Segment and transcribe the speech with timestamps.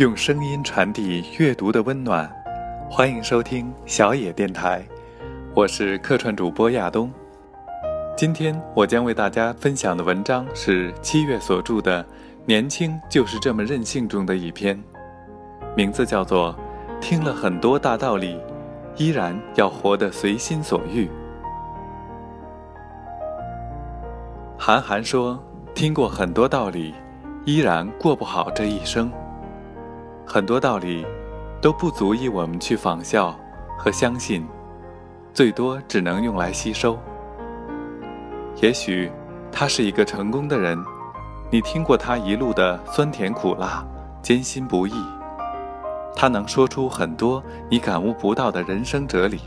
[0.00, 2.26] 用声音传递阅读的温暖，
[2.88, 4.82] 欢迎收听小野电台，
[5.54, 7.12] 我是客串主播亚东。
[8.16, 12.02] 今天我将为大家分享的文章是七月所著的
[12.46, 14.82] 《年轻就是这么任性》中的一篇，
[15.76, 16.56] 名字叫做
[16.98, 18.40] 《听了很多大道理，
[18.96, 21.04] 依然要活得随心所欲》。
[24.56, 25.38] 韩寒说
[25.76, 26.94] ：“听过很多道理，
[27.44, 29.12] 依然过不好这一生。”
[30.32, 31.04] 很多道理
[31.60, 33.36] 都不足以我们去仿效
[33.76, 34.46] 和相信，
[35.34, 36.96] 最多只能用来吸收。
[38.62, 39.10] 也许
[39.50, 40.78] 他是一个成功的人，
[41.50, 43.84] 你听过他一路的酸甜苦辣、
[44.22, 44.92] 艰辛不易，
[46.14, 49.40] 他能说出很多你感悟不到的人生哲理，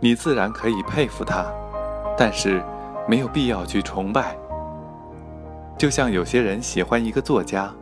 [0.00, 1.46] 你自然可以佩服他，
[2.18, 2.60] 但是
[3.06, 4.36] 没有必要去崇拜。
[5.78, 7.72] 就像有些人喜欢一个作家。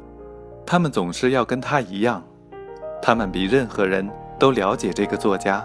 [0.66, 2.22] 他们总是要跟他一样，
[3.02, 5.64] 他们比任何人都了解这个作家，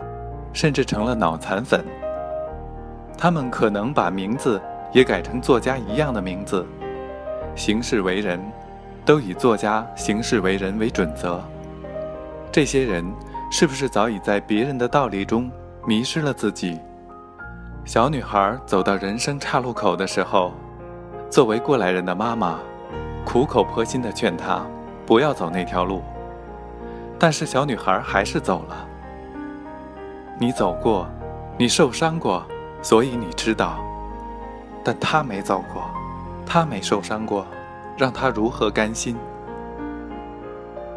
[0.54, 1.84] 甚至成了脑残粉。
[3.18, 6.66] 他们可能把名字也改成作家一样的名字，
[7.56, 8.40] 行事为人，
[9.06, 11.42] 都以作家行事为人为准则。
[12.52, 13.06] 这些人
[13.52, 15.50] 是不是早已在别人的道理中
[15.86, 16.78] 迷失了自己？
[17.86, 20.52] 小女孩走到人生岔路口的时候，
[21.30, 22.60] 作为过来人的妈妈，
[23.26, 24.66] 苦口婆心地劝她。
[25.10, 26.04] 不要走那条路，
[27.18, 28.88] 但是小女孩还是走了。
[30.40, 31.10] 你走过，
[31.58, 32.46] 你受伤过，
[32.84, 33.84] 所以你知道。
[34.84, 35.90] 但她没走过，
[36.46, 37.44] 她没受伤过，
[37.98, 39.18] 让她如何甘心？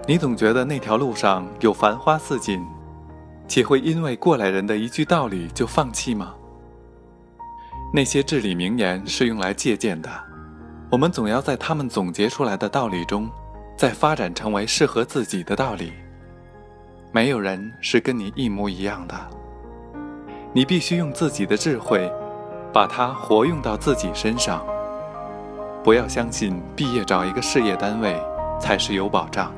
[0.07, 2.63] 你总觉得那条路上有繁花似锦，
[3.49, 6.35] 岂会因为过来人的一句道理就放弃吗？
[7.95, 10.11] 那些至理名言是用来借鉴的，
[10.91, 13.27] 我们总要在他们总结出来的道理中。
[13.77, 15.93] 再发展成为适合自己的道理。
[17.11, 19.15] 没有人是跟你一模一样的，
[20.53, 22.11] 你必须用自己的智慧，
[22.73, 24.65] 把它活用到自己身上。
[25.85, 28.17] 不要相信毕业找一个事业单位
[28.61, 29.53] 才是有保障。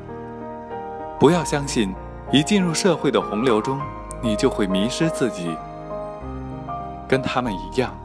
[1.19, 1.93] 不要相信
[2.31, 3.79] 一进入社会的洪流中，
[4.21, 5.55] 你就会迷失自己，
[7.07, 7.95] 跟他们一样。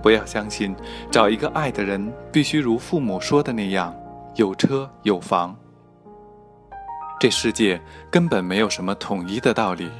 [0.00, 0.74] 不要相信
[1.10, 3.94] 找一个爱的人必须如父母说的那样。
[4.36, 5.54] 有车有房，
[7.20, 7.78] 这世界
[8.10, 9.90] 根本没有什么统一的道理，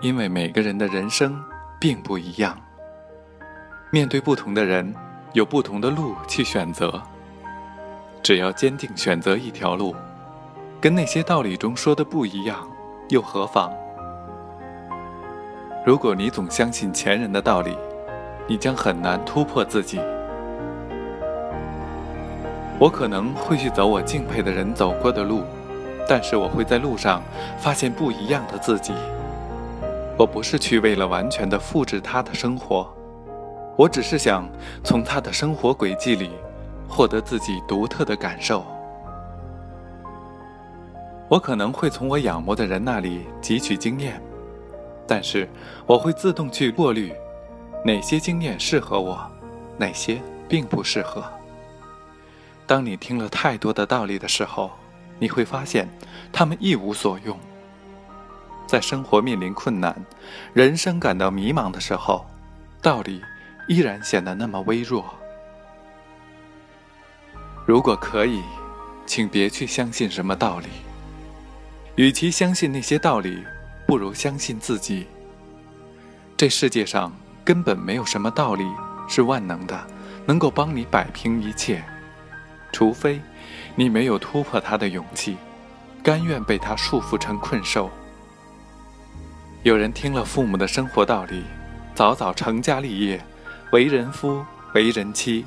[0.00, 1.40] 因为每个人的人生
[1.78, 2.58] 并不一样。
[3.92, 4.92] 面对不同的人，
[5.34, 7.00] 有不同的路去选择。
[8.24, 9.94] 只要坚定选择一条路，
[10.80, 12.68] 跟那些道理中说的不一样，
[13.10, 13.72] 又何妨？
[15.86, 17.78] 如果你总相信前人的道理，
[18.48, 20.00] 你将很难突破自己。
[22.78, 25.42] 我可能会去走我敬佩的人走过的路，
[26.08, 27.22] 但是我会在路上
[27.58, 28.92] 发现不一样的自己。
[30.18, 32.92] 我不是去为了完全的复制他的生活，
[33.76, 34.48] 我只是想
[34.82, 36.30] 从他的生活轨迹里
[36.88, 38.64] 获得自己独特的感受。
[41.28, 44.20] 我可能会从我仰慕的人那里汲取经验，
[45.06, 45.48] 但是
[45.86, 47.12] 我会自动去过滤
[47.84, 49.18] 哪些经验适合我，
[49.76, 51.24] 哪些并不适合。
[52.66, 54.70] 当你听了太多的道理的时候，
[55.18, 55.88] 你会发现，
[56.32, 57.38] 他们一无所用。
[58.66, 59.94] 在生活面临困难、
[60.54, 62.24] 人生感到迷茫的时候，
[62.80, 63.20] 道理
[63.68, 65.04] 依然显得那么微弱。
[67.66, 68.42] 如果可以，
[69.06, 70.68] 请别去相信什么道理。
[71.96, 73.44] 与其相信那些道理，
[73.86, 75.06] 不如相信自己。
[76.36, 77.12] 这世界上
[77.44, 78.64] 根本没有什么道理
[79.06, 79.86] 是万能的，
[80.26, 81.84] 能够帮你摆平一切。
[82.74, 83.20] 除非，
[83.76, 85.36] 你没有突破他的勇气，
[86.02, 87.88] 甘愿被他束缚成困兽。
[89.62, 91.44] 有人听了父母的生活道理，
[91.94, 93.24] 早早成家立业，
[93.70, 95.44] 为人夫为人妻；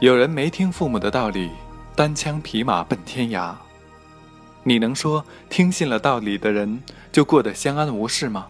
[0.00, 1.48] 有人没听父母的道理，
[1.94, 3.54] 单枪匹马奔天涯。
[4.64, 6.82] 你能说听信了道理的人
[7.12, 8.48] 就过得相安无事吗？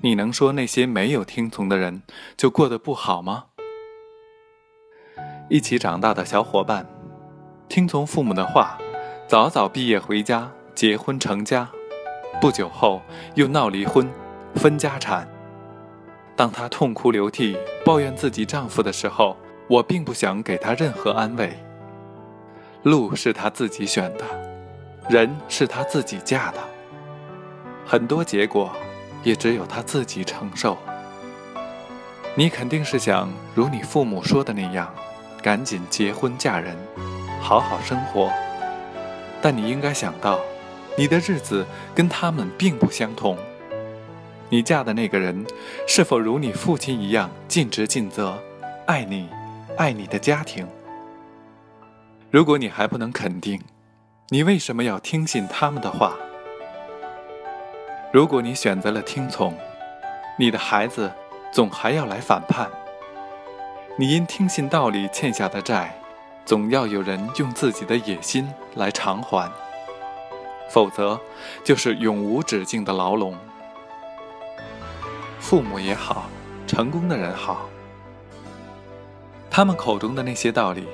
[0.00, 2.02] 你能说那些没有听从的人
[2.36, 3.46] 就过得不好吗？
[5.48, 6.84] 一起长大的小伙伴，
[7.68, 8.76] 听从父母的话，
[9.28, 11.68] 早早毕业回家，结婚成家，
[12.40, 13.00] 不久后
[13.36, 14.10] 又闹离婚，
[14.56, 15.28] 分家产。
[16.34, 19.36] 当她痛哭流涕抱怨自己丈夫的时候，
[19.68, 21.56] 我并不想给她任何安慰。
[22.82, 24.24] 路是她自己选的，
[25.08, 26.58] 人是她自己嫁的，
[27.86, 28.72] 很多结果
[29.22, 30.76] 也只有她自己承受。
[32.34, 34.92] 你肯定是想如你父母说的那样。
[35.46, 36.76] 赶紧结婚嫁人，
[37.40, 38.32] 好好生活。
[39.40, 40.40] 但你应该想到，
[40.98, 41.64] 你的日子
[41.94, 43.38] 跟他们并不相同。
[44.48, 45.46] 你嫁的那个人，
[45.86, 48.36] 是否如你父亲一样尽职尽责，
[48.88, 49.28] 爱你，
[49.76, 50.66] 爱你的家庭？
[52.32, 53.62] 如果你还不能肯定，
[54.30, 56.16] 你为什么要听信他们的话？
[58.12, 59.56] 如果你选择了听从，
[60.40, 61.08] 你的孩子
[61.52, 62.68] 总还要来反叛。
[63.98, 65.98] 你因听信道理欠下的债，
[66.44, 69.50] 总要有人用自己的野心来偿还，
[70.68, 71.18] 否则
[71.64, 73.34] 就是永无止境的牢笼。
[75.40, 76.28] 父母也好，
[76.66, 77.70] 成功的人好，
[79.50, 80.86] 他们口中的那些道理，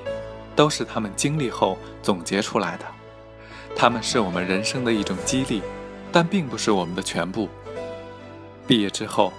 [0.55, 2.85] 都是他们经历后总结出来的。
[3.75, 5.61] 他们是我们人生的一种激励，
[6.13, 7.49] 但并不是我们的全部。
[8.65, 9.33] 毕业之后，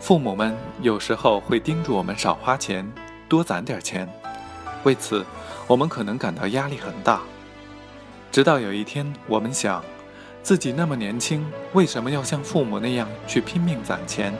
[0.00, 2.90] 父母们有时候会叮嘱我们少花钱，
[3.28, 4.08] 多攒点钱。
[4.84, 5.24] 为此，
[5.66, 7.20] 我们可能感到压力很大。
[8.30, 9.82] 直到有一天，我们想。
[10.40, 14.32] 自己那么年轻，为什么要像父母那样去拼命攒钱？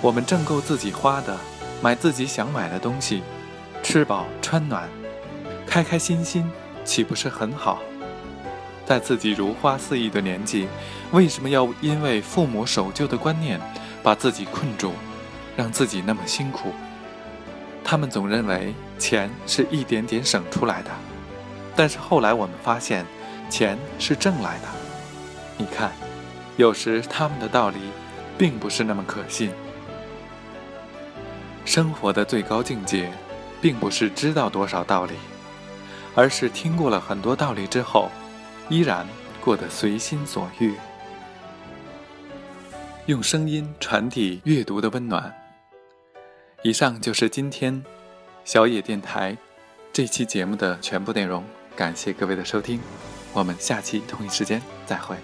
[0.00, 1.36] 我们挣够自己花的，
[1.80, 3.22] 买自己想买的东西，
[3.82, 4.88] 吃饱穿暖，
[5.66, 6.48] 开开心心，
[6.84, 7.80] 岂不是很好？
[8.86, 10.68] 在自己如花似玉的年纪，
[11.10, 13.58] 为什么要因为父母守旧的观念，
[14.02, 14.92] 把自己困住，
[15.56, 16.72] 让自己那么辛苦？
[17.84, 20.90] 他们总认为钱是一点点省出来的，
[21.76, 23.04] 但是后来我们发现，
[23.50, 24.64] 钱是挣来的。
[25.58, 25.92] 你看，
[26.56, 27.78] 有时他们的道理，
[28.38, 29.50] 并不是那么可信。
[31.64, 33.10] 生活的最高境界，
[33.60, 35.14] 并不是知道多少道理，
[36.14, 38.10] 而是听过了很多道理之后，
[38.68, 39.06] 依然
[39.40, 40.74] 过得随心所欲。
[43.06, 45.34] 用声音传递阅读的温暖。
[46.62, 47.82] 以上就是今天
[48.44, 49.36] 小野电台
[49.92, 51.44] 这期节目的全部内容，
[51.74, 52.80] 感谢各位的收听，
[53.32, 55.16] 我们下期同一时间再会。